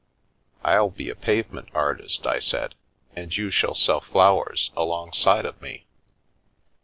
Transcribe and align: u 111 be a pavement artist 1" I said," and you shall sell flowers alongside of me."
u 0.63 0.63
111 0.63 0.97
be 0.97 1.09
a 1.11 1.15
pavement 1.15 1.69
artist 1.75 2.25
1" 2.25 2.35
I 2.35 2.39
said," 2.39 2.73
and 3.15 3.37
you 3.37 3.51
shall 3.51 3.75
sell 3.75 4.01
flowers 4.01 4.71
alongside 4.75 5.45
of 5.45 5.61
me." 5.61 5.85